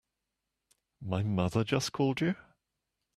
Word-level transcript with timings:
My 0.99 1.21
mother 1.21 1.63
just 1.63 1.91
called 1.91 2.21
you? 2.21 2.33